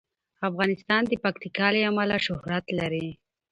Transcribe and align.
افغانستان 0.49 1.01
د 1.07 1.13
پکتیکا 1.23 1.67
له 1.75 1.81
امله 1.89 2.15
شهرت 2.27 2.65
لري. 2.79 3.07